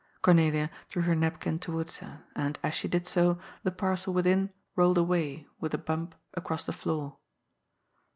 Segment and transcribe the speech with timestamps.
[0.23, 4.97] Cornelia drew her napkin towards her, and, as she did so, the parcel within rolled
[4.97, 7.17] away, with a bump, across the floor.